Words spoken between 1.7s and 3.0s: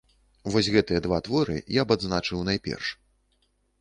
я б адзначыў найперш.